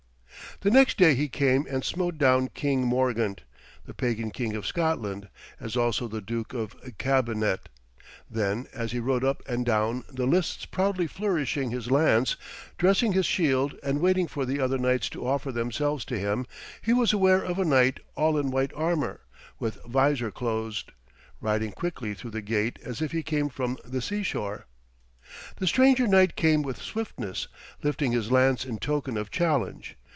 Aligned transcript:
The 0.61 0.69
next 0.69 0.97
day 0.97 1.15
he 1.15 1.27
came 1.27 1.65
and 1.67 1.83
smote 1.83 2.19
down 2.19 2.49
King 2.49 2.85
Morgant, 2.85 3.41
the 3.85 3.95
pagan 3.95 4.29
King 4.29 4.55
of 4.55 4.67
Scotland, 4.67 5.27
as 5.59 5.75
also 5.75 6.07
the 6.07 6.21
Duke 6.21 6.53
of 6.53 6.75
Cambenet. 6.99 7.67
Then, 8.29 8.67
as 8.71 8.91
he 8.91 8.99
rode 8.99 9.23
up 9.23 9.41
and 9.49 9.65
down 9.65 10.03
the 10.07 10.27
lists 10.27 10.67
proudly 10.67 11.07
flourishing 11.07 11.71
his 11.71 11.89
lance, 11.89 12.35
dressing 12.77 13.13
his 13.13 13.25
shield 13.25 13.75
and 13.81 14.01
waiting 14.01 14.27
for 14.27 14.45
the 14.45 14.59
other 14.59 14.77
knights 14.77 15.09
to 15.11 15.25
offer 15.25 15.51
themselves 15.51 16.05
to 16.05 16.19
him, 16.19 16.45
he 16.83 16.93
was 16.93 17.11
aware 17.11 17.43
of 17.43 17.57
a 17.57 17.65
knight 17.65 17.99
all 18.15 18.37
in 18.37 18.51
white 18.51 18.73
armour, 18.75 19.21
with 19.57 19.81
vizor 19.85 20.29
closed, 20.29 20.91
riding 21.39 21.71
quickly 21.71 22.13
through 22.13 22.31
the 22.31 22.41
gate 22.41 22.77
as 22.83 23.01
if 23.01 23.13
he 23.13 23.23
came 23.23 23.49
from 23.49 23.79
the 23.83 24.01
seashore. 24.01 24.67
The 25.55 25.65
stranger 25.65 26.05
knight 26.05 26.35
came 26.35 26.61
with 26.61 26.77
swiftness, 26.79 27.47
lifting 27.81 28.11
his 28.11 28.31
lance 28.31 28.63
in 28.63 28.77
token 28.77 29.17
of 29.17 29.31
challenge. 29.31 29.97